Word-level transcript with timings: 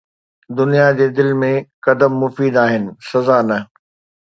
دنيا 0.57 0.87
جي 0.99 1.07
دل 1.17 1.29
۾، 1.43 1.51
قدم 1.85 2.11
مفيد 2.23 2.53
آهن، 2.65 2.83
سزا 3.11 3.37
نه 3.47 3.59